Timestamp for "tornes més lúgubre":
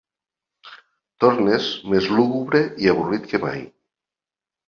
1.23-2.61